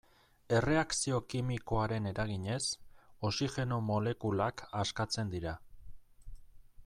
[0.59, 2.63] Erreakzio kimikoaren eraginez,
[3.31, 5.57] oxigeno molekulak askatzen dira.